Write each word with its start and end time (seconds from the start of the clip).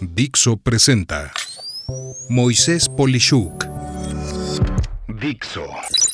Dixo 0.00 0.56
presenta 0.56 1.32
Moisés 2.28 2.88
Polishuk. 2.88 3.64
Dixo 5.20 5.66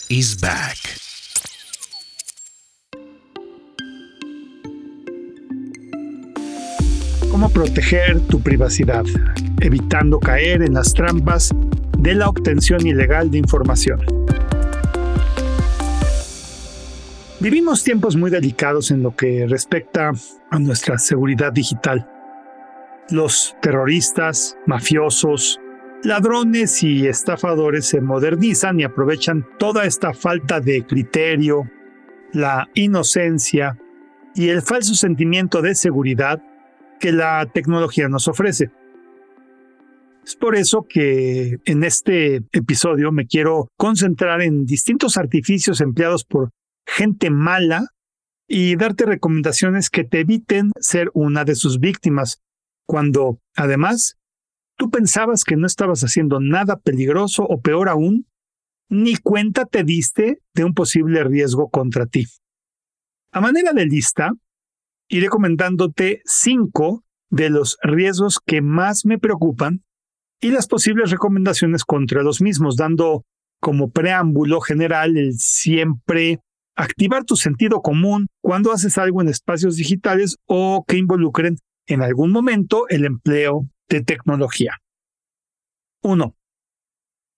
is 0.08 0.38
back. 0.40 0.76
Cómo 7.30 7.48
proteger 7.50 8.20
tu 8.28 8.40
privacidad, 8.42 9.04
evitando 9.60 10.20
caer 10.20 10.62
en 10.62 10.74
las 10.74 10.92
trampas 10.92 11.50
de 11.98 12.14
la 12.14 12.28
obtención 12.28 12.86
ilegal 12.86 13.30
de 13.30 13.38
información. 13.38 14.00
Vivimos 17.40 17.82
tiempos 17.82 18.16
muy 18.16 18.30
delicados 18.30 18.90
en 18.90 19.02
lo 19.02 19.16
que 19.16 19.46
respecta 19.48 20.12
a 20.50 20.58
nuestra 20.58 20.98
seguridad 20.98 21.52
digital. 21.52 22.19
Los 23.10 23.56
terroristas, 23.60 24.56
mafiosos, 24.66 25.60
ladrones 26.04 26.82
y 26.82 27.06
estafadores 27.06 27.86
se 27.86 28.00
modernizan 28.00 28.78
y 28.80 28.84
aprovechan 28.84 29.46
toda 29.58 29.84
esta 29.84 30.14
falta 30.14 30.60
de 30.60 30.86
criterio, 30.86 31.68
la 32.32 32.68
inocencia 32.74 33.76
y 34.34 34.48
el 34.48 34.62
falso 34.62 34.94
sentimiento 34.94 35.60
de 35.60 35.74
seguridad 35.74 36.42
que 37.00 37.12
la 37.12 37.46
tecnología 37.52 38.08
nos 38.08 38.28
ofrece. 38.28 38.70
Es 40.24 40.36
por 40.36 40.54
eso 40.54 40.86
que 40.88 41.58
en 41.64 41.82
este 41.82 42.36
episodio 42.52 43.10
me 43.10 43.26
quiero 43.26 43.68
concentrar 43.76 44.42
en 44.42 44.66
distintos 44.66 45.16
artificios 45.16 45.80
empleados 45.80 46.24
por 46.24 46.50
gente 46.86 47.30
mala 47.30 47.86
y 48.46 48.76
darte 48.76 49.06
recomendaciones 49.06 49.90
que 49.90 50.04
te 50.04 50.20
eviten 50.20 50.72
ser 50.78 51.10
una 51.14 51.44
de 51.44 51.54
sus 51.54 51.80
víctimas, 51.80 52.40
cuando, 52.90 53.38
además, 53.54 54.18
tú 54.76 54.90
pensabas 54.90 55.44
que 55.44 55.54
no 55.54 55.68
estabas 55.68 56.00
haciendo 56.00 56.40
nada 56.40 56.76
peligroso 56.76 57.44
o 57.44 57.60
peor 57.60 57.88
aún, 57.88 58.26
ni 58.88 59.14
cuenta 59.14 59.64
te 59.64 59.84
diste 59.84 60.42
de 60.54 60.64
un 60.64 60.74
posible 60.74 61.22
riesgo 61.22 61.70
contra 61.70 62.06
ti. 62.06 62.26
A 63.30 63.40
manera 63.40 63.72
de 63.74 63.86
lista, 63.86 64.32
iré 65.08 65.28
comentándote 65.28 66.20
cinco 66.24 67.04
de 67.30 67.48
los 67.48 67.78
riesgos 67.80 68.40
que 68.44 68.60
más 68.60 69.04
me 69.04 69.20
preocupan 69.20 69.84
y 70.40 70.50
las 70.50 70.66
posibles 70.66 71.12
recomendaciones 71.12 71.84
contra 71.84 72.24
los 72.24 72.42
mismos, 72.42 72.74
dando 72.74 73.22
como 73.60 73.92
preámbulo 73.92 74.60
general 74.60 75.16
el 75.16 75.34
siempre 75.34 76.40
activar 76.74 77.22
tu 77.22 77.36
sentido 77.36 77.82
común 77.82 78.26
cuando 78.42 78.72
haces 78.72 78.98
algo 78.98 79.22
en 79.22 79.28
espacios 79.28 79.76
digitales 79.76 80.38
o 80.46 80.84
que 80.88 80.96
involucren 80.96 81.56
en 81.86 82.02
algún 82.02 82.30
momento 82.30 82.88
el 82.88 83.04
empleo 83.04 83.68
de 83.88 84.02
tecnología. 84.02 84.80
1. 86.02 86.36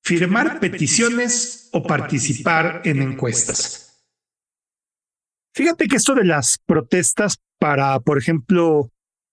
Firmar 0.05 0.61
peticiones 0.61 1.69
o 1.73 1.83
participar 1.83 2.83
en 2.85 3.03
encuestas. 3.03 4.05
Fíjate 5.55 5.87
que 5.87 5.97
esto 5.97 6.15
de 6.15 6.25
las 6.25 6.59
protestas 6.59 7.39
para, 7.59 8.01
por 8.01 8.19
ejemplo, 8.19 8.91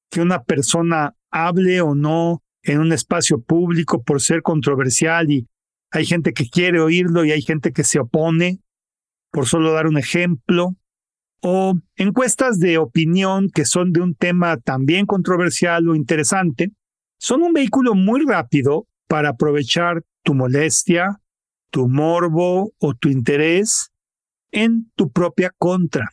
que 0.09 0.21
una 0.21 0.43
persona 0.43 1.15
hable 1.31 1.81
o 1.81 1.95
no 1.95 2.43
en 2.63 2.79
un 2.79 2.91
espacio 2.91 3.41
público 3.41 4.03
por 4.03 4.21
ser 4.21 4.41
controversial 4.41 5.31
y 5.31 5.47
hay 5.91 6.05
gente 6.05 6.33
que 6.33 6.49
quiere 6.49 6.79
oírlo 6.79 7.25
y 7.25 7.31
hay 7.31 7.41
gente 7.41 7.71
que 7.71 7.83
se 7.83 7.99
opone, 7.99 8.59
por 9.31 9.47
solo 9.47 9.71
dar 9.71 9.87
un 9.87 9.97
ejemplo, 9.97 10.75
o 11.41 11.75
encuestas 11.95 12.59
de 12.59 12.77
opinión 12.77 13.49
que 13.49 13.65
son 13.65 13.91
de 13.91 14.01
un 14.01 14.15
tema 14.15 14.57
también 14.57 15.05
controversial 15.05 15.87
o 15.87 15.95
interesante, 15.95 16.71
son 17.17 17.43
un 17.43 17.53
vehículo 17.53 17.95
muy 17.95 18.21
rápido 18.25 18.87
para 19.07 19.29
aprovechar 19.29 20.03
tu 20.23 20.33
molestia, 20.33 21.19
tu 21.71 21.87
morbo 21.87 22.73
o 22.79 22.93
tu 22.93 23.09
interés 23.09 23.91
en 24.51 24.91
tu 24.95 25.11
propia 25.11 25.51
contra. 25.57 26.09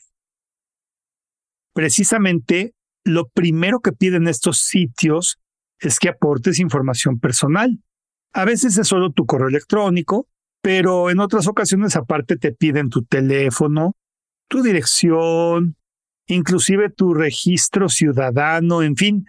Precisamente, 1.72 2.75
lo 3.04 3.28
primero 3.28 3.81
que 3.81 3.93
piden 3.93 4.28
estos 4.28 4.58
sitios 4.58 5.38
es 5.78 5.98
que 5.98 6.08
aportes 6.08 6.58
información 6.58 7.19
personal. 7.19 7.78
A 8.32 8.44
veces 8.44 8.78
es 8.78 8.88
solo 8.88 9.12
tu 9.12 9.26
correo 9.26 9.48
electrónico, 9.48 10.28
pero 10.62 11.10
en 11.10 11.20
otras 11.20 11.47
ocasiones 11.47 11.97
aparte 11.97 12.37
te 12.37 12.53
piden 12.53 12.88
tu 12.88 13.04
teléfono, 13.04 13.94
tu 14.48 14.62
dirección, 14.62 15.76
inclusive 16.26 16.90
tu 16.90 17.14
registro 17.14 17.88
ciudadano, 17.88 18.82
en 18.82 18.96
fin, 18.96 19.26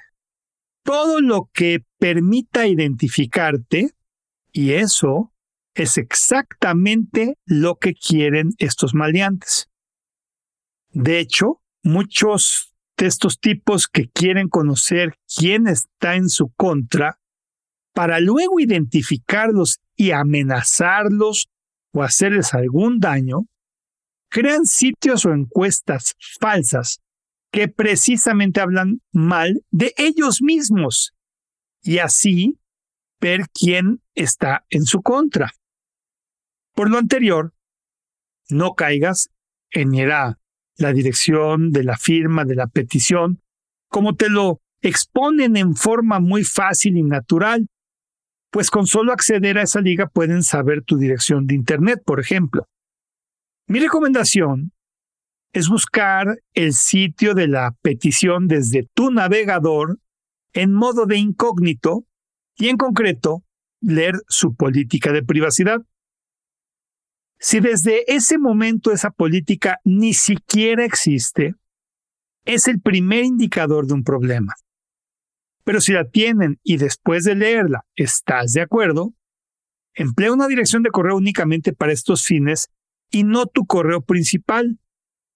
todo 0.83 1.21
lo 1.21 1.49
que 1.53 1.83
permita 1.99 2.67
identificarte 2.67 3.91
y 4.51 4.71
eso 4.71 5.33
es 5.73 5.97
exactamente 5.97 7.37
lo 7.45 7.75
que 7.75 7.93
quieren 7.93 8.53
estos 8.57 8.93
maleantes. 8.93 9.69
De 10.89 11.19
hecho, 11.19 11.61
muchos 11.83 12.73
de 12.97 13.05
estos 13.05 13.39
tipos 13.39 13.87
que 13.87 14.09
quieren 14.09 14.49
conocer 14.49 15.13
quién 15.35 15.67
está 15.67 16.15
en 16.15 16.29
su 16.29 16.49
contra, 16.55 17.19
para 17.93 18.19
luego 18.19 18.59
identificarlos 18.59 19.79
y 19.95 20.11
amenazarlos 20.11 21.49
o 21.93 22.03
hacerles 22.03 22.53
algún 22.53 22.99
daño, 22.99 23.47
crean 24.29 24.65
sitios 24.65 25.25
o 25.25 25.33
encuestas 25.33 26.15
falsas 26.39 26.99
que 27.51 27.67
precisamente 27.67 28.59
hablan 28.59 29.01
mal 29.11 29.63
de 29.71 29.93
ellos 29.97 30.41
mismos 30.41 31.13
y 31.81 31.99
así 31.99 32.59
ver 33.19 33.45
quién 33.53 34.01
está 34.13 34.65
en 34.69 34.85
su 34.85 35.01
contra. 35.01 35.51
Por 36.73 36.89
lo 36.89 36.97
anterior, 36.97 37.53
no 38.49 38.75
caigas 38.75 39.29
en 39.71 39.95
era 39.95 40.39
la 40.75 40.93
dirección 40.93 41.71
de 41.71 41.83
la 41.83 41.97
firma 41.97 42.45
de 42.45 42.55
la 42.55 42.67
petición, 42.67 43.41
como 43.89 44.15
te 44.15 44.29
lo 44.29 44.61
exponen 44.81 45.57
en 45.57 45.75
forma 45.75 46.19
muy 46.19 46.43
fácil 46.43 46.97
y 46.97 47.03
natural, 47.03 47.67
pues 48.51 48.69
con 48.69 48.85
solo 48.85 49.11
acceder 49.11 49.57
a 49.57 49.63
esa 49.63 49.81
liga 49.81 50.07
pueden 50.07 50.43
saber 50.43 50.83
tu 50.83 50.97
dirección 50.97 51.47
de 51.47 51.55
Internet, 51.55 52.01
por 52.05 52.19
ejemplo. 52.19 52.67
Mi 53.67 53.79
recomendación 53.79 54.71
es 55.51 55.67
buscar 55.67 56.39
el 56.53 56.71
sitio 56.73 57.33
de 57.33 57.47
la 57.47 57.75
petición 57.81 58.47
desde 58.47 58.87
tu 58.93 59.11
navegador 59.11 59.99
en 60.53 60.73
modo 60.73 61.05
de 61.05 61.17
incógnito 61.17 62.05
y 62.55 62.69
en 62.69 62.77
concreto 62.77 63.43
leer 63.81 64.15
su 64.29 64.55
política 64.55 65.11
de 65.11 65.21
privacidad. 65.21 65.81
Si 67.39 67.59
desde 67.59 68.11
ese 68.11 68.37
momento 68.37 68.91
esa 68.91 69.11
política 69.11 69.79
ni 69.83 70.13
siquiera 70.13 70.85
existe, 70.85 71.53
es 72.45 72.69
el 72.69 72.79
primer 72.79 73.25
indicador 73.25 73.85
de 73.85 73.93
un 73.95 74.03
problema. 74.03 74.53
Pero 75.65 75.81
si 75.81 75.91
la 75.91 76.09
tienen 76.09 76.57
y 76.63 76.77
después 76.77 77.25
de 77.25 77.35
leerla 77.35 77.83
estás 77.95 78.53
de 78.53 78.61
acuerdo, 78.61 79.13
emplea 79.93 80.31
una 80.31 80.47
dirección 80.47 80.83
de 80.83 80.89
correo 80.89 81.17
únicamente 81.17 81.73
para 81.73 81.91
estos 81.91 82.23
fines 82.23 82.69
y 83.11 83.23
no 83.23 83.45
tu 83.45 83.65
correo 83.65 84.01
principal. 84.01 84.79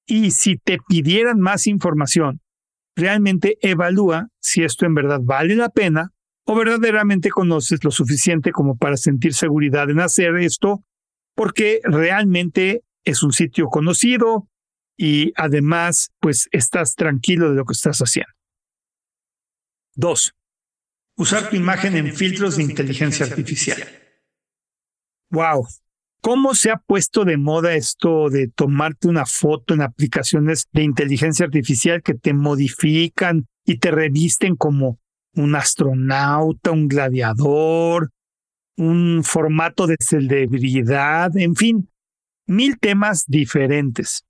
Y 0.06 0.32
si 0.32 0.58
te 0.58 0.78
pidieran 0.88 1.40
más 1.40 1.68
información, 1.68 2.42
realmente 2.96 3.58
evalúa 3.62 4.28
si 4.40 4.64
esto 4.64 4.86
en 4.86 4.96
verdad 4.96 5.20
vale 5.22 5.56
la 5.56 5.70
pena 5.70 6.12
o 6.46 6.56
verdaderamente 6.56 7.30
conoces 7.30 7.84
lo 7.84 7.92
suficiente 7.92 8.52
como 8.52 8.78
para 8.78 8.98
sentir 8.98 9.34
seguridad 9.34 9.90
en 9.90 10.00
hacer 10.00 10.36
esto, 10.38 10.84
porque 11.36 11.80
realmente 11.84 12.84
es 13.06 13.24
un 13.24 13.32
sitio 13.32 13.68
conocido 13.68 14.48
y 14.98 15.34
además 15.36 16.12
pues 16.20 16.50
estás 16.52 16.96
tranquilo 16.96 17.50
de 17.50 17.56
lo 17.56 17.66
que 17.66 17.74
estás 17.74 18.00
haciendo. 18.00 18.32
2. 19.96 20.34
Usar 21.18 21.50
tu 21.50 21.56
imagen 21.56 21.96
en 21.96 22.14
filtros 22.14 22.58
de 22.58 22.64
inteligencia 22.64 23.26
artificial. 23.26 23.84
Wow. 25.30 25.68
¿Cómo 26.22 26.54
se 26.54 26.70
ha 26.70 26.78
puesto 26.78 27.26
de 27.26 27.38
moda 27.38 27.74
esto 27.74 28.30
de 28.30 28.48
tomarte 28.48 29.08
una 29.08 29.26
foto 29.26 29.74
en 29.74 29.82
aplicaciones 29.82 30.68
de 30.72 30.84
inteligencia 30.84 31.48
artificial 31.48 32.04
que 32.04 32.14
te 32.14 32.34
modifican 32.34 33.48
y 33.66 33.80
te 33.80 33.90
revisten 33.90 34.56
como 34.56 35.00
un 35.34 35.56
astronauta, 35.56 36.70
un 36.70 36.88
gladiador, 36.88 38.12
un 38.78 39.24
formato 39.24 39.88
de 39.88 39.96
celebridad, 40.00 41.36
en 41.38 41.56
fin, 41.56 41.90
mil 42.46 42.78
temas 42.78 43.26
diferentes. 43.26 44.24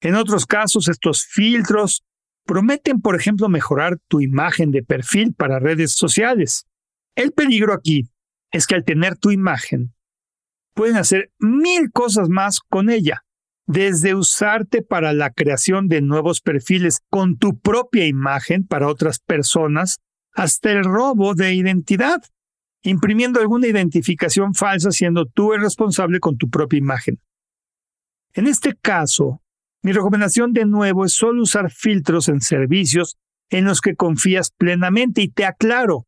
En 0.00 0.14
otros 0.14 0.46
casos, 0.46 0.88
estos 0.88 1.26
filtros 1.26 2.02
prometen, 2.46 3.02
por 3.02 3.14
ejemplo, 3.14 3.50
mejorar 3.50 3.98
tu 4.08 4.22
imagen 4.22 4.70
de 4.70 4.82
perfil 4.82 5.34
para 5.34 5.58
redes 5.58 5.92
sociales. 5.92 6.66
El 7.14 7.32
peligro 7.32 7.74
aquí 7.74 8.08
es 8.52 8.66
que 8.66 8.74
al 8.74 8.84
tener 8.84 9.16
tu 9.18 9.30
imagen, 9.30 9.92
pueden 10.80 10.96
hacer 10.96 11.30
mil 11.38 11.90
cosas 11.92 12.30
más 12.30 12.60
con 12.60 12.88
ella, 12.88 13.22
desde 13.66 14.14
usarte 14.14 14.80
para 14.80 15.12
la 15.12 15.28
creación 15.28 15.88
de 15.88 16.00
nuevos 16.00 16.40
perfiles 16.40 17.00
con 17.10 17.36
tu 17.36 17.60
propia 17.60 18.06
imagen 18.06 18.66
para 18.66 18.88
otras 18.88 19.18
personas, 19.18 19.98
hasta 20.32 20.72
el 20.72 20.84
robo 20.84 21.34
de 21.34 21.52
identidad, 21.52 22.22
imprimiendo 22.80 23.40
alguna 23.40 23.66
identificación 23.66 24.54
falsa 24.54 24.90
siendo 24.90 25.26
tú 25.26 25.52
el 25.52 25.60
responsable 25.60 26.18
con 26.18 26.38
tu 26.38 26.48
propia 26.48 26.78
imagen. 26.78 27.20
En 28.32 28.46
este 28.46 28.74
caso, 28.74 29.42
mi 29.82 29.92
recomendación 29.92 30.54
de 30.54 30.64
nuevo 30.64 31.04
es 31.04 31.12
solo 31.12 31.42
usar 31.42 31.70
filtros 31.70 32.30
en 32.30 32.40
servicios 32.40 33.18
en 33.50 33.66
los 33.66 33.82
que 33.82 33.96
confías 33.96 34.50
plenamente 34.50 35.20
y 35.20 35.28
te 35.28 35.44
aclaro, 35.44 36.06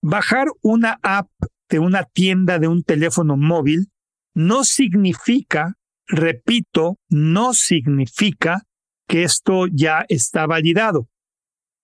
bajar 0.00 0.46
una 0.62 0.98
app 1.02 1.28
de 1.68 1.78
una 1.78 2.04
tienda 2.04 2.58
de 2.58 2.68
un 2.68 2.84
teléfono 2.84 3.36
móvil 3.36 3.90
no 4.34 4.64
significa, 4.64 5.74
repito, 6.06 6.98
no 7.08 7.54
significa 7.54 8.62
que 9.08 9.22
esto 9.22 9.66
ya 9.66 10.04
está 10.08 10.46
validado. 10.46 11.08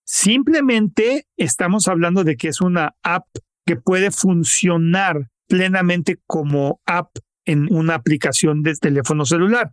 Simplemente 0.05 1.27
estamos 1.37 1.87
hablando 1.87 2.25
de 2.25 2.37
que 2.37 2.49
es 2.49 2.61
una 2.61 2.97
app 3.03 3.27
que 3.65 3.77
puede 3.77 4.11
funcionar 4.11 5.29
plenamente 5.47 6.19
como 6.27 6.81
app 6.87 7.17
en 7.45 7.73
una 7.73 7.95
aplicación 7.95 8.63
de 8.63 8.75
teléfono 8.75 9.25
celular. 9.25 9.73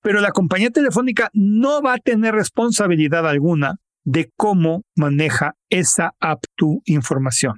Pero 0.00 0.20
la 0.20 0.30
compañía 0.30 0.70
telefónica 0.70 1.30
no 1.32 1.82
va 1.82 1.94
a 1.94 1.98
tener 1.98 2.34
responsabilidad 2.34 3.28
alguna 3.28 3.78
de 4.04 4.32
cómo 4.36 4.84
maneja 4.96 5.56
esa 5.70 6.14
app 6.20 6.44
tu 6.54 6.82
información. 6.84 7.56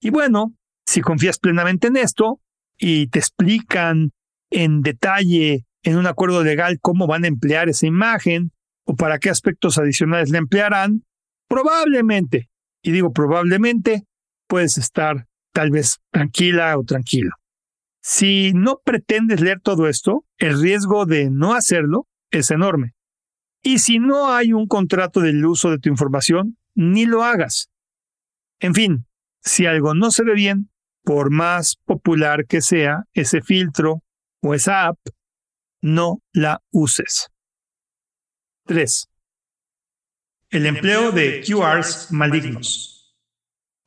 Y 0.00 0.10
bueno, 0.10 0.54
si 0.86 1.00
confías 1.00 1.38
plenamente 1.38 1.88
en 1.88 1.96
esto 1.96 2.40
y 2.80 3.08
te 3.08 3.18
explican 3.18 4.10
en 4.50 4.80
detalle 4.80 5.66
en 5.82 5.96
un 5.96 6.06
acuerdo 6.06 6.42
legal 6.42 6.78
cómo 6.80 7.06
van 7.06 7.24
a 7.24 7.28
emplear 7.28 7.68
esa 7.68 7.86
imagen, 7.86 8.52
o 8.84 8.96
para 8.96 9.18
qué 9.18 9.30
aspectos 9.30 9.78
adicionales 9.78 10.30
le 10.30 10.38
emplearán, 10.38 11.04
probablemente, 11.48 12.50
y 12.82 12.90
digo 12.90 13.12
probablemente, 13.12 14.04
puedes 14.48 14.78
estar 14.78 15.26
tal 15.52 15.70
vez 15.70 16.00
tranquila 16.10 16.76
o 16.78 16.84
tranquilo. 16.84 17.30
Si 18.02 18.52
no 18.54 18.80
pretendes 18.82 19.40
leer 19.40 19.60
todo 19.60 19.86
esto, 19.88 20.24
el 20.38 20.60
riesgo 20.60 21.04
de 21.04 21.30
no 21.30 21.54
hacerlo 21.54 22.08
es 22.30 22.50
enorme. 22.50 22.94
Y 23.62 23.80
si 23.80 23.98
no 23.98 24.32
hay 24.32 24.54
un 24.54 24.66
contrato 24.66 25.20
del 25.20 25.44
uso 25.44 25.70
de 25.70 25.78
tu 25.78 25.90
información, 25.90 26.56
ni 26.74 27.04
lo 27.04 27.22
hagas. 27.22 27.68
En 28.58 28.74
fin, 28.74 29.06
si 29.42 29.66
algo 29.66 29.94
no 29.94 30.10
se 30.10 30.24
ve 30.24 30.34
bien, 30.34 30.69
por 31.02 31.30
más 31.30 31.76
popular 31.84 32.46
que 32.46 32.60
sea 32.60 33.04
ese 33.12 33.42
filtro 33.42 34.02
o 34.42 34.54
esa 34.54 34.86
app, 34.86 34.98
no 35.82 36.22
la 36.32 36.62
uses. 36.70 37.28
3. 38.66 39.08
El 40.50 40.66
empleo 40.66 41.12
de 41.12 41.42
QRs 41.46 42.12
malignos. 42.12 43.16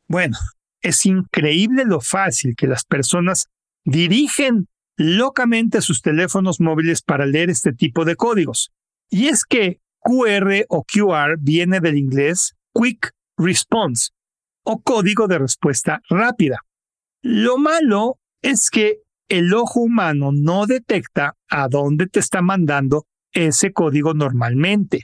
Bueno, 0.07 0.37
es 0.81 1.05
increíble 1.05 1.85
lo 1.85 2.01
fácil 2.01 2.55
que 2.55 2.67
las 2.67 2.83
personas 2.83 3.47
dirigen 3.85 4.67
locamente 4.95 5.81
sus 5.81 6.01
teléfonos 6.01 6.59
móviles 6.59 7.01
para 7.01 7.25
leer 7.25 7.49
este 7.49 7.73
tipo 7.73 8.05
de 8.05 8.15
códigos. 8.15 8.71
Y 9.09 9.27
es 9.27 9.45
que 9.45 9.79
QR 9.99 10.65
o 10.69 10.83
QR 10.83 11.37
viene 11.39 11.79
del 11.79 11.97
inglés 11.97 12.55
Quick 12.73 13.11
Response 13.37 14.11
o 14.63 14.81
código 14.81 15.27
de 15.27 15.39
respuesta 15.39 16.01
rápida. 16.09 16.59
Lo 17.23 17.57
malo 17.57 18.17
es 18.41 18.69
que 18.69 18.99
el 19.29 19.53
ojo 19.53 19.79
humano 19.79 20.31
no 20.33 20.65
detecta 20.65 21.35
a 21.49 21.69
dónde 21.69 22.07
te 22.07 22.19
está 22.19 22.41
mandando 22.41 23.05
ese 23.31 23.71
código 23.71 24.13
normalmente. 24.13 25.03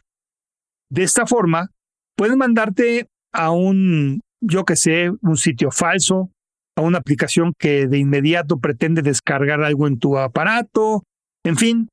De 0.91 1.03
esta 1.03 1.25
forma, 1.25 1.69
pueden 2.17 2.37
mandarte 2.37 3.07
a 3.31 3.51
un, 3.51 4.19
yo 4.41 4.65
que 4.65 4.75
sé, 4.75 5.11
un 5.21 5.37
sitio 5.37 5.71
falso, 5.71 6.29
a 6.75 6.81
una 6.81 6.97
aplicación 6.97 7.53
que 7.57 7.87
de 7.87 7.97
inmediato 7.97 8.59
pretende 8.59 9.01
descargar 9.01 9.63
algo 9.63 9.87
en 9.87 9.97
tu 9.97 10.17
aparato, 10.17 11.03
en 11.45 11.55
fin, 11.55 11.87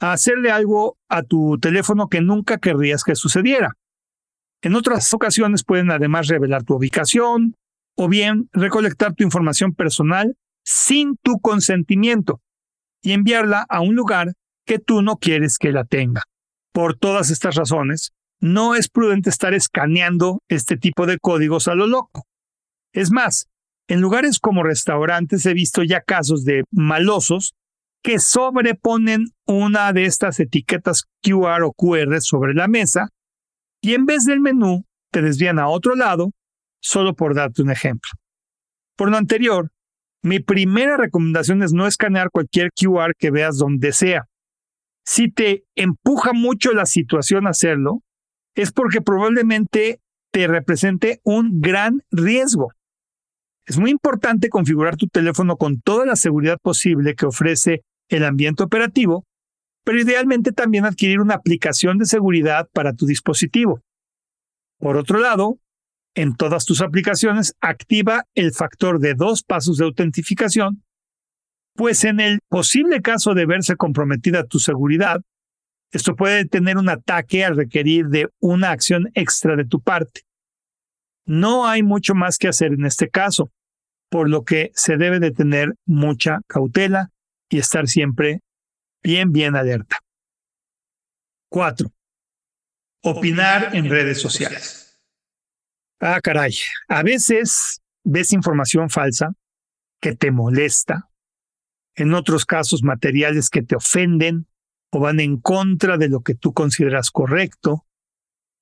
a 0.00 0.12
hacerle 0.12 0.50
algo 0.50 0.98
a 1.08 1.22
tu 1.22 1.58
teléfono 1.58 2.08
que 2.08 2.20
nunca 2.20 2.58
querrías 2.58 3.04
que 3.04 3.16
sucediera. 3.16 3.72
En 4.62 4.74
otras 4.74 5.12
ocasiones 5.14 5.64
pueden 5.64 5.90
además 5.90 6.28
revelar 6.28 6.62
tu 6.62 6.74
ubicación 6.74 7.54
o 7.96 8.08
bien 8.08 8.48
recolectar 8.52 9.14
tu 9.14 9.24
información 9.24 9.72
personal 9.72 10.36
sin 10.64 11.16
tu 11.22 11.40
consentimiento 11.40 12.40
y 13.02 13.12
enviarla 13.12 13.66
a 13.68 13.80
un 13.80 13.94
lugar 13.94 14.32
que 14.64 14.78
tú 14.78 15.02
no 15.02 15.16
quieres 15.16 15.58
que 15.58 15.72
la 15.72 15.84
tenga. 15.84 16.22
Por 16.72 16.96
todas 16.96 17.30
estas 17.30 17.56
razones, 17.56 18.12
no 18.40 18.74
es 18.74 18.88
prudente 18.88 19.30
estar 19.30 19.54
escaneando 19.54 20.40
este 20.48 20.76
tipo 20.76 21.06
de 21.06 21.18
códigos 21.18 21.68
a 21.68 21.74
lo 21.74 21.86
loco. 21.86 22.26
Es 22.92 23.10
más, 23.10 23.46
en 23.88 24.00
lugares 24.00 24.38
como 24.38 24.62
restaurantes 24.62 25.44
he 25.46 25.54
visto 25.54 25.82
ya 25.82 26.00
casos 26.00 26.44
de 26.44 26.64
malosos 26.70 27.54
que 28.02 28.18
sobreponen 28.18 29.26
una 29.46 29.92
de 29.92 30.06
estas 30.06 30.40
etiquetas 30.40 31.04
QR 31.22 31.62
o 31.62 31.72
QR 31.72 32.20
sobre 32.20 32.54
la 32.54 32.68
mesa 32.68 33.08
y 33.80 33.94
en 33.94 34.06
vez 34.06 34.24
del 34.24 34.40
menú 34.40 34.84
te 35.10 35.22
desvían 35.22 35.58
a 35.58 35.68
otro 35.68 35.94
lado, 35.94 36.32
solo 36.82 37.14
por 37.14 37.34
darte 37.34 37.62
un 37.62 37.70
ejemplo. 37.70 38.10
Por 38.96 39.10
lo 39.10 39.16
anterior, 39.16 39.70
mi 40.22 40.40
primera 40.40 40.96
recomendación 40.96 41.62
es 41.62 41.72
no 41.72 41.86
escanear 41.86 42.30
cualquier 42.30 42.70
QR 42.72 43.14
que 43.18 43.30
veas 43.30 43.56
donde 43.56 43.92
sea. 43.92 44.26
Si 45.04 45.30
te 45.30 45.64
empuja 45.74 46.32
mucho 46.32 46.72
la 46.72 46.86
situación 46.86 47.46
a 47.46 47.50
hacerlo, 47.50 48.02
es 48.54 48.72
porque 48.72 49.00
probablemente 49.00 50.00
te 50.30 50.46
represente 50.46 51.20
un 51.24 51.60
gran 51.60 52.02
riesgo. 52.10 52.72
Es 53.66 53.78
muy 53.78 53.90
importante 53.90 54.48
configurar 54.48 54.96
tu 54.96 55.06
teléfono 55.06 55.56
con 55.56 55.80
toda 55.80 56.04
la 56.04 56.16
seguridad 56.16 56.58
posible 56.60 57.14
que 57.14 57.26
ofrece 57.26 57.82
el 58.08 58.24
ambiente 58.24 58.62
operativo, 58.62 59.24
pero 59.84 60.00
idealmente 60.00 60.52
también 60.52 60.84
adquirir 60.84 61.20
una 61.20 61.34
aplicación 61.34 61.98
de 61.98 62.06
seguridad 62.06 62.68
para 62.72 62.92
tu 62.92 63.06
dispositivo. 63.06 63.80
Por 64.78 64.96
otro 64.96 65.18
lado, 65.18 65.58
en 66.14 66.36
todas 66.36 66.64
tus 66.64 66.80
aplicaciones 66.80 67.54
activa 67.60 68.24
el 68.34 68.52
factor 68.52 68.98
de 68.98 69.14
dos 69.14 69.42
pasos 69.42 69.78
de 69.78 69.84
autentificación 69.84 70.82
pues 71.74 72.04
en 72.04 72.20
el 72.20 72.40
posible 72.48 73.00
caso 73.00 73.34
de 73.34 73.46
verse 73.46 73.76
comprometida 73.76 74.44
tu 74.44 74.58
seguridad, 74.58 75.22
esto 75.90 76.16
puede 76.16 76.44
tener 76.44 76.76
un 76.76 76.88
ataque 76.88 77.44
al 77.44 77.56
requerir 77.56 78.06
de 78.08 78.28
una 78.40 78.70
acción 78.70 79.10
extra 79.14 79.56
de 79.56 79.64
tu 79.64 79.80
parte. 79.80 80.22
No 81.24 81.66
hay 81.66 81.82
mucho 81.82 82.14
más 82.14 82.38
que 82.38 82.48
hacer 82.48 82.72
en 82.72 82.84
este 82.84 83.08
caso, 83.08 83.50
por 84.10 84.28
lo 84.28 84.44
que 84.44 84.70
se 84.74 84.96
debe 84.96 85.20
de 85.20 85.30
tener 85.30 85.74
mucha 85.86 86.40
cautela 86.46 87.10
y 87.48 87.58
estar 87.58 87.88
siempre 87.88 88.40
bien, 89.02 89.32
bien 89.32 89.56
alerta. 89.56 89.98
4. 91.50 91.90
Opinar 93.02 93.74
en 93.74 93.88
redes 93.88 94.20
sociales. 94.20 94.81
Ah, 96.04 96.20
caray. 96.20 96.52
A 96.88 97.04
veces 97.04 97.80
ves 98.02 98.32
información 98.32 98.90
falsa 98.90 99.34
que 100.00 100.16
te 100.16 100.32
molesta 100.32 101.08
en 101.94 102.12
otros 102.12 102.44
casos 102.44 102.82
materiales 102.82 103.48
que 103.48 103.62
te 103.62 103.76
ofenden 103.76 104.48
o 104.90 104.98
van 104.98 105.20
en 105.20 105.36
contra 105.36 105.98
de 105.98 106.08
lo 106.08 106.22
que 106.22 106.34
tú 106.34 106.52
consideras 106.52 107.12
correcto, 107.12 107.86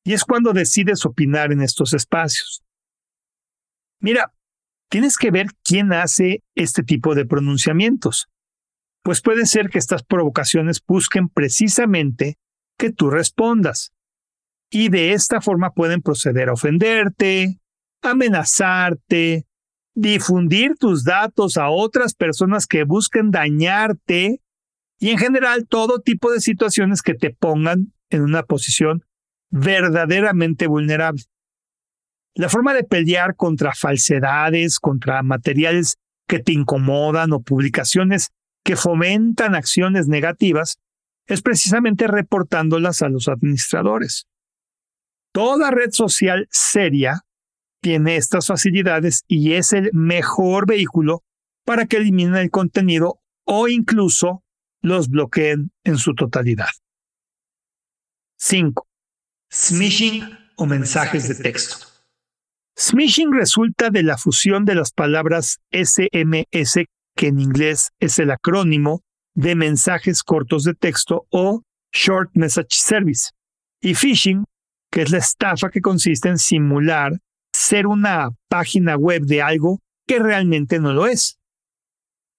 y 0.04 0.12
es 0.12 0.24
cuando 0.24 0.52
decides 0.52 1.06
opinar 1.06 1.50
en 1.50 1.62
estos 1.62 1.94
espacios. 1.94 2.62
Mira, 4.00 4.34
tienes 4.90 5.16
que 5.16 5.30
ver 5.30 5.46
quién 5.64 5.94
hace 5.94 6.44
este 6.54 6.82
tipo 6.82 7.14
de 7.14 7.24
pronunciamientos, 7.24 8.28
pues 9.02 9.22
puede 9.22 9.46
ser 9.46 9.70
que 9.70 9.78
estas 9.78 10.02
provocaciones 10.02 10.84
busquen 10.86 11.30
precisamente 11.30 12.36
que 12.78 12.92
tú 12.92 13.08
respondas, 13.08 13.94
y 14.70 14.88
de 14.88 15.12
esta 15.12 15.40
forma 15.40 15.72
pueden 15.72 16.00
proceder 16.00 16.48
a 16.48 16.52
ofenderte, 16.52 17.60
amenazarte, 18.02 19.46
difundir 19.94 20.76
tus 20.76 21.04
datos 21.04 21.56
a 21.56 21.68
otras 21.68 22.14
personas 22.14 22.66
que 22.66 22.84
busquen 22.84 23.30
dañarte 23.32 24.40
y 24.98 25.10
en 25.10 25.18
general 25.18 25.66
todo 25.68 26.00
tipo 26.00 26.30
de 26.30 26.40
situaciones 26.40 27.02
que 27.02 27.14
te 27.14 27.30
pongan 27.30 27.92
en 28.10 28.22
una 28.22 28.44
posición 28.44 29.04
verdaderamente 29.50 30.68
vulnerable. 30.68 31.22
La 32.34 32.48
forma 32.48 32.72
de 32.72 32.84
pelear 32.84 33.34
contra 33.34 33.74
falsedades, 33.74 34.78
contra 34.78 35.22
materiales 35.22 35.96
que 36.28 36.38
te 36.38 36.52
incomodan 36.52 37.32
o 37.32 37.40
publicaciones 37.40 38.30
que 38.64 38.76
fomentan 38.76 39.56
acciones 39.56 40.06
negativas 40.06 40.78
es 41.26 41.42
precisamente 41.42 42.06
reportándolas 42.06 43.02
a 43.02 43.08
los 43.08 43.26
administradores. 43.26 44.26
Toda 45.32 45.70
red 45.70 45.90
social 45.92 46.48
seria 46.50 47.22
tiene 47.80 48.16
estas 48.16 48.46
facilidades 48.46 49.24
y 49.26 49.54
es 49.54 49.72
el 49.72 49.90
mejor 49.92 50.66
vehículo 50.66 51.22
para 51.64 51.86
que 51.86 51.96
eliminen 51.96 52.36
el 52.36 52.50
contenido 52.50 53.20
o 53.44 53.68
incluso 53.68 54.42
los 54.82 55.08
bloqueen 55.08 55.72
en 55.84 55.96
su 55.96 56.14
totalidad. 56.14 56.68
5. 58.38 58.86
Smishing 59.50 60.22
o 60.56 60.66
mensajes 60.66 61.28
de 61.28 61.34
texto. 61.34 61.86
Smishing 62.78 63.32
resulta 63.32 63.90
de 63.90 64.02
la 64.02 64.16
fusión 64.16 64.64
de 64.64 64.74
las 64.74 64.92
palabras 64.92 65.58
SMS, 65.70 66.86
que 67.14 67.26
en 67.26 67.40
inglés 67.40 67.90
es 67.98 68.18
el 68.18 68.30
acrónimo 68.30 69.02
de 69.34 69.54
mensajes 69.54 70.22
cortos 70.22 70.64
de 70.64 70.74
texto 70.74 71.26
o 71.30 71.62
Short 71.92 72.30
Message 72.34 72.76
Service, 72.76 73.30
y 73.82 73.94
phishing, 73.94 74.44
que 74.90 75.02
es 75.02 75.10
la 75.10 75.18
estafa 75.18 75.70
que 75.70 75.80
consiste 75.80 76.28
en 76.28 76.38
simular 76.38 77.12
ser 77.52 77.86
una 77.86 78.30
página 78.48 78.96
web 78.96 79.22
de 79.22 79.42
algo 79.42 79.80
que 80.06 80.18
realmente 80.18 80.80
no 80.80 80.92
lo 80.92 81.06
es. 81.06 81.38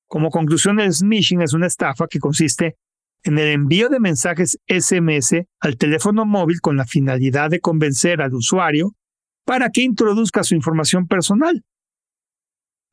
Como 0.08 0.30
conclusión, 0.30 0.80
el 0.80 0.94
smishing 0.94 1.42
es 1.42 1.54
una 1.54 1.68
estafa 1.68 2.08
que 2.08 2.20
consiste 2.20 2.76
en 3.24 3.38
el 3.38 3.48
envío 3.48 3.88
de 3.90 4.00
mensajes 4.00 4.58
SMS 4.68 5.46
al 5.60 5.78
teléfono 5.78 6.26
móvil 6.26 6.60
con 6.60 6.76
la 6.76 6.86
finalidad 6.86 7.50
de 7.50 7.62
convencer 7.62 8.22
al 8.22 8.34
usuario 8.34 8.94
para 9.46 9.70
que 9.70 9.82
introduzca 9.82 10.44
su 10.44 10.56
información 10.56 11.08
personal. 11.08 11.64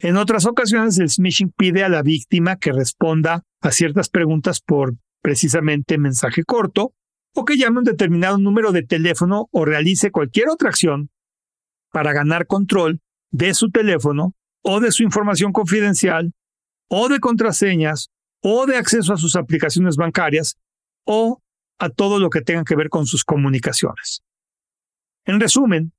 En 0.00 0.16
otras 0.16 0.46
ocasiones, 0.46 0.98
el 0.98 1.10
smishing 1.10 1.52
pide 1.56 1.82
a 1.82 1.88
la 1.88 2.02
víctima 2.02 2.56
que 2.56 2.72
responda 2.72 3.42
a 3.60 3.70
ciertas 3.72 4.08
preguntas 4.08 4.60
por 4.60 4.94
precisamente 5.22 5.98
mensaje 5.98 6.44
corto 6.44 6.92
o 7.34 7.44
que 7.44 7.56
llame 7.56 7.78
un 7.78 7.84
determinado 7.84 8.38
número 8.38 8.72
de 8.72 8.82
teléfono 8.82 9.48
o 9.52 9.64
realice 9.64 10.10
cualquier 10.10 10.48
otra 10.48 10.70
acción 10.70 11.10
para 11.90 12.12
ganar 12.12 12.46
control 12.46 13.00
de 13.30 13.54
su 13.54 13.70
teléfono 13.70 14.34
o 14.62 14.80
de 14.80 14.92
su 14.92 15.02
información 15.02 15.52
confidencial 15.52 16.32
o 16.88 17.08
de 17.08 17.20
contraseñas 17.20 18.10
o 18.42 18.66
de 18.66 18.76
acceso 18.76 19.12
a 19.12 19.16
sus 19.16 19.36
aplicaciones 19.36 19.96
bancarias 19.96 20.56
o 21.04 21.42
a 21.78 21.90
todo 21.90 22.18
lo 22.18 22.30
que 22.30 22.40
tenga 22.40 22.64
que 22.64 22.76
ver 22.76 22.88
con 22.88 23.06
sus 23.06 23.24
comunicaciones. 23.24 24.22
En 25.24 25.40
resumen, 25.40 25.92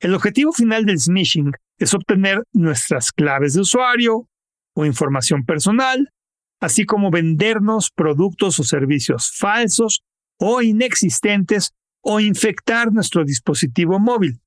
el 0.00 0.14
objetivo 0.14 0.52
final 0.52 0.84
del 0.84 0.98
smishing 0.98 1.52
es 1.78 1.94
obtener 1.94 2.42
nuestras 2.52 3.12
claves 3.12 3.54
de 3.54 3.60
usuario 3.60 4.28
o 4.74 4.84
información 4.84 5.44
personal, 5.44 6.10
así 6.60 6.84
como 6.84 7.10
vendernos 7.10 7.90
productos 7.90 8.58
o 8.58 8.64
servicios 8.64 9.32
falsos 9.36 10.02
o 10.44 10.60
inexistentes 10.60 11.72
o 12.02 12.18
infectar 12.18 12.92
nuestro 12.92 13.24
dispositivo 13.24 14.00
móvil. 14.00 14.40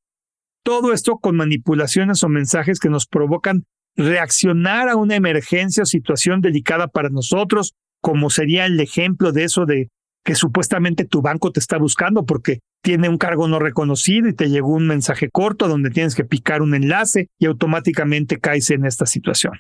Todo 0.62 0.92
esto 0.92 1.20
con 1.20 1.38
manipulaciones 1.38 2.22
o 2.22 2.28
mensajes 2.28 2.80
que 2.80 2.90
nos 2.90 3.08
provocan 3.08 3.64
reaccionar 3.96 4.90
a 4.90 4.98
una 4.98 5.16
emergencia 5.16 5.84
o 5.84 5.86
situación 5.86 6.42
delicada 6.42 6.88
para 6.88 7.10
nosotros, 7.10 7.76
como 8.02 8.30
sería 8.30 8.66
el 8.66 8.78
ejemplo 8.82 9.32
de 9.32 9.46
eso 9.46 9.66
de 9.66 9.90
que 10.26 10.36
supuestamente 10.36 11.06
tu 11.06 11.22
banco 11.22 11.52
te 11.52 11.62
está 11.62 11.78
buscando 11.78 12.26
porque 12.26 12.60
tiene 12.84 13.08
un 13.08 13.18
cargo 13.18 13.48
no 13.48 13.60
reconocido 13.60 14.28
y 14.28 14.34
te 14.34 14.50
llegó 14.50 14.74
un 14.74 14.88
mensaje 14.88 15.30
corto 15.30 15.70
donde 15.70 15.92
tienes 15.92 16.14
que 16.14 16.26
picar 16.26 16.62
un 16.62 16.76
enlace 16.76 17.30
y 17.40 17.46
automáticamente 17.46 18.38
caes 18.40 18.70
en 18.70 18.86
esta 18.86 19.06
situación. 19.06 19.54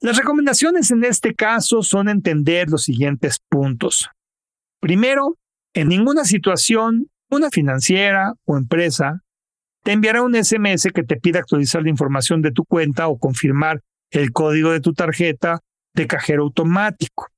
Las 0.00 0.16
recomendaciones 0.16 0.90
en 0.90 1.04
este 1.04 1.34
caso 1.34 1.82
son 1.82 2.08
entender 2.08 2.68
los 2.68 2.82
siguientes 2.82 3.38
puntos. 3.48 4.10
Primero, 4.84 5.38
en 5.72 5.88
ninguna 5.88 6.26
situación, 6.26 7.08
una 7.30 7.48
financiera 7.48 8.34
o 8.44 8.58
empresa 8.58 9.22
te 9.82 9.92
enviará 9.92 10.20
un 10.20 10.34
SMS 10.34 10.92
que 10.92 11.02
te 11.02 11.16
pida 11.16 11.38
actualizar 11.38 11.82
la 11.82 11.88
información 11.88 12.42
de 12.42 12.52
tu 12.52 12.66
cuenta 12.66 13.08
o 13.08 13.18
confirmar 13.18 13.80
el 14.10 14.30
código 14.32 14.72
de 14.72 14.80
tu 14.80 14.92
tarjeta 14.92 15.60
de 15.94 16.06
cajero 16.06 16.42
automático. 16.42 17.28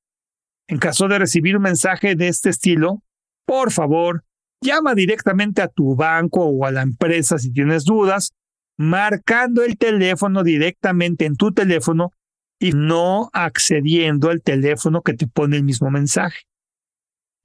En 0.67 0.79
caso 0.79 1.07
de 1.07 1.21
recibir 1.21 1.57
un 1.57 1.63
mensaje 1.63 2.17
de 2.17 2.27
este 2.27 2.51
estilo, 2.51 3.05
por 3.45 3.71
favor, 3.71 4.25
llama 4.61 4.97
directamente 4.97 5.63
a 5.63 5.69
tu 5.69 5.95
banco 5.95 6.47
o 6.47 6.67
a 6.67 6.73
la 6.73 6.83
empresa 6.83 7.39
si 7.39 7.53
tienes 7.53 7.85
dudas, 7.85 8.33
marcando 8.77 9.63
el 9.63 9.79
teléfono 9.79 10.43
directamente 10.43 11.27
en 11.27 11.37
tu 11.37 11.53
teléfono 11.53 12.11
y 12.59 12.73
no 12.73 13.31
accediendo 13.33 14.31
al 14.31 14.43
teléfono 14.43 15.03
que 15.03 15.15
te 15.15 15.29
pone 15.29 15.57
el 15.57 15.63
mismo 15.63 15.93
mensaje. 15.93 16.41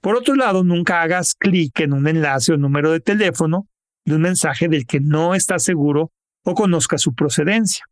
Por 0.02 0.16
otro 0.16 0.34
lado, 0.34 0.64
nunca 0.64 1.00
hagas 1.00 1.36
clic 1.36 1.78
en 1.78 1.92
un 1.92 2.08
enlace 2.08 2.52
o 2.52 2.56
número 2.56 2.90
de 2.90 2.98
teléfono 2.98 3.68
de 4.04 4.16
un 4.16 4.22
mensaje 4.22 4.68
del 4.68 4.84
que 4.84 4.98
no 4.98 5.32
estás 5.32 5.62
seguro 5.62 6.10
o 6.44 6.54
conozca 6.54 6.98
su 6.98 7.14
procedencia. 7.14 7.84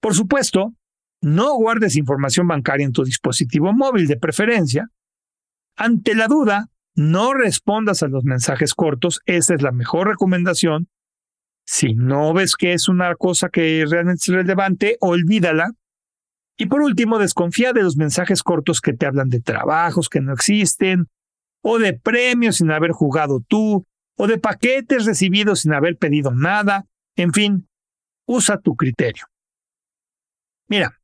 Por 0.00 0.14
supuesto, 0.14 0.74
no 1.20 1.56
guardes 1.56 1.96
información 1.96 2.46
bancaria 2.46 2.86
en 2.86 2.92
tu 2.92 3.02
dispositivo 3.02 3.72
móvil 3.72 4.06
de 4.06 4.16
preferencia. 4.16 4.86
Ante 5.76 6.14
la 6.14 6.28
duda, 6.28 6.68
no 6.94 7.34
respondas 7.34 8.04
a 8.04 8.08
los 8.08 8.22
mensajes 8.22 8.72
cortos, 8.72 9.20
esa 9.26 9.54
es 9.54 9.62
la 9.62 9.72
mejor 9.72 10.06
recomendación. 10.06 10.86
Si 11.66 11.94
no 11.94 12.32
ves 12.32 12.54
que 12.54 12.74
es 12.74 12.88
una 12.88 13.12
cosa 13.16 13.48
que 13.48 13.84
realmente 13.90 14.22
es 14.28 14.34
relevante, 14.34 14.98
olvídala. 15.00 15.72
Y 16.56 16.66
por 16.66 16.80
último, 16.80 17.18
desconfía 17.18 17.72
de 17.72 17.82
los 17.82 17.96
mensajes 17.96 18.44
cortos 18.44 18.80
que 18.80 18.92
te 18.92 19.06
hablan 19.06 19.30
de 19.30 19.40
trabajos 19.40 20.08
que 20.08 20.20
no 20.20 20.32
existen, 20.32 21.08
o 21.66 21.78
de 21.78 21.94
premios 21.94 22.56
sin 22.56 22.70
haber 22.70 22.92
jugado 22.92 23.40
tú, 23.40 23.86
o 24.16 24.26
de 24.26 24.38
paquetes 24.38 25.06
recibidos 25.06 25.60
sin 25.60 25.72
haber 25.72 25.96
pedido 25.96 26.30
nada. 26.30 26.84
En 27.16 27.32
fin, 27.32 27.66
usa 28.26 28.60
tu 28.60 28.76
criterio. 28.76 29.24
Mira, 30.68 31.00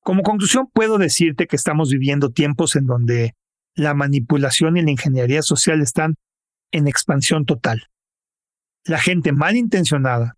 como 0.00 0.22
conclusión 0.22 0.70
puedo 0.72 0.96
decirte 0.96 1.46
que 1.46 1.56
estamos 1.56 1.90
viviendo 1.90 2.30
tiempos 2.30 2.74
en 2.74 2.86
donde 2.86 3.34
la 3.74 3.92
manipulación 3.92 4.78
y 4.78 4.82
la 4.82 4.90
ingeniería 4.90 5.42
social 5.42 5.82
están 5.82 6.14
en 6.72 6.88
expansión 6.88 7.44
total. 7.44 7.88
La 8.84 8.98
gente 8.98 9.32
malintencionada, 9.32 10.36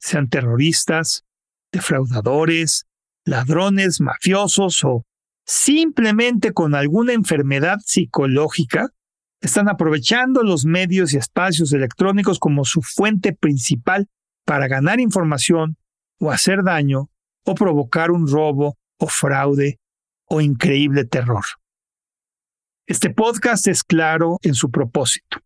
sean 0.00 0.28
terroristas, 0.28 1.24
defraudadores, 1.70 2.86
ladrones, 3.24 4.00
mafiosos 4.00 4.82
o 4.84 5.04
simplemente 5.46 6.52
con 6.52 6.74
alguna 6.74 7.12
enfermedad 7.12 7.78
psicológica, 7.84 8.90
están 9.44 9.68
aprovechando 9.68 10.42
los 10.42 10.64
medios 10.64 11.12
y 11.12 11.18
espacios 11.18 11.72
electrónicos 11.74 12.38
como 12.38 12.64
su 12.64 12.80
fuente 12.80 13.34
principal 13.34 14.08
para 14.46 14.68
ganar 14.68 15.00
información 15.00 15.76
o 16.18 16.30
hacer 16.30 16.62
daño 16.62 17.10
o 17.44 17.54
provocar 17.54 18.10
un 18.10 18.26
robo 18.26 18.78
o 18.98 19.06
fraude 19.06 19.78
o 20.24 20.40
increíble 20.40 21.04
terror. 21.04 21.44
Este 22.86 23.10
podcast 23.10 23.66
es 23.66 23.84
claro 23.84 24.38
en 24.42 24.54
su 24.54 24.70
propósito, 24.70 25.40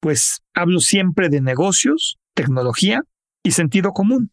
pues 0.00 0.42
hablo 0.54 0.80
siempre 0.80 1.28
de 1.28 1.42
negocios, 1.42 2.18
tecnología 2.34 3.02
y 3.42 3.50
sentido 3.50 3.92
común. 3.92 4.32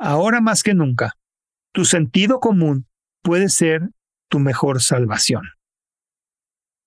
Ahora 0.00 0.40
más 0.40 0.64
que 0.64 0.74
nunca, 0.74 1.12
tu 1.72 1.84
sentido 1.84 2.40
común 2.40 2.88
puede 3.22 3.48
ser 3.48 3.90
tu 4.28 4.40
mejor 4.40 4.82
salvación. 4.82 5.44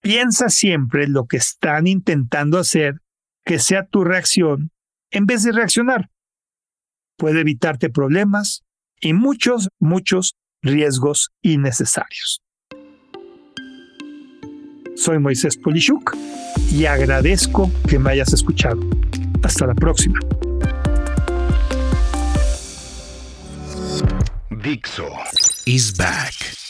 Piensa 0.06 0.50
siempre 0.50 1.08
lo 1.08 1.26
que 1.26 1.38
están 1.38 1.88
intentando 1.88 2.60
hacer 2.60 3.02
que 3.44 3.58
sea 3.58 3.88
tu 3.88 4.04
reacción 4.04 4.70
en 5.10 5.26
vez 5.26 5.42
de 5.42 5.52
reaccionar. 5.52 6.12
Puede 7.18 7.42
evitarte 7.42 7.90
problemas 7.90 8.64
y 9.02 9.14
muchos, 9.14 9.70
muchos 9.80 10.36
riesgos 10.62 11.32
innecesarios. 11.42 12.44
Soy 14.96 15.18
Moisés 15.18 15.58
Polishuk 15.58 16.16
y 16.72 16.86
agradezco 16.86 17.72
que 17.90 17.98
me 17.98 18.12
hayas 18.12 18.32
escuchado. 18.32 18.80
Hasta 19.42 19.66
la 19.66 19.74
próxima. 19.74 20.20
Dixo 24.52 25.10
is 25.66 25.98
back. 25.98 26.65